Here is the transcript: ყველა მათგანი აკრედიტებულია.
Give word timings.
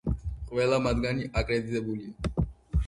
ყველა 0.51 0.79
მათგანი 0.85 1.29
აკრედიტებულია. 1.43 2.49